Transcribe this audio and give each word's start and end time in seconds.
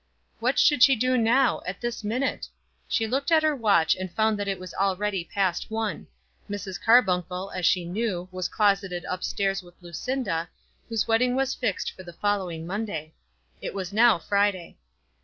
What 0.39 0.57
should 0.57 0.81
she 0.81 0.95
do 0.95 1.15
now, 1.15 1.61
at 1.67 1.79
this 1.79 2.03
minute? 2.03 2.47
She 2.87 3.05
looked 3.05 3.31
at 3.31 3.43
her 3.43 3.55
watch 3.55 3.95
and 3.95 4.11
found 4.11 4.39
that 4.39 4.47
it 4.47 4.59
was 4.59 4.73
already 4.73 5.23
past 5.23 5.69
one. 5.69 6.07
Mrs. 6.49 6.81
Carbuncle, 6.81 7.51
as 7.51 7.67
she 7.67 7.85
knew, 7.85 8.27
was 8.31 8.47
closeted 8.49 9.05
up 9.05 9.23
stairs 9.23 9.61
with 9.61 9.75
Lucinda, 9.79 10.49
whose 10.89 11.07
wedding 11.07 11.35
was 11.35 11.53
fixed 11.53 11.91
for 11.91 12.01
the 12.01 12.13
following 12.13 12.65
Monday. 12.65 13.13
It 13.61 13.75
was 13.75 13.93
now 13.93 14.17
Friday. 14.17 14.79